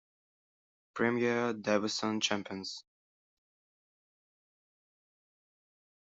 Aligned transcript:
Premier 0.95 1.53
Division 1.53 2.19
Champions. 2.19 2.83